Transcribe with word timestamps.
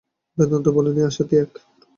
বেদান্ত 0.37 0.67
বলেন, 0.67 0.95
এই 0.97 1.05
আশা 1.05 1.23
ত্যাগ 1.23 1.47
কর। 1.47 1.61